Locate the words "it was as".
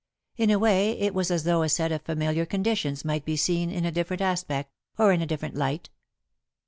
0.97-1.43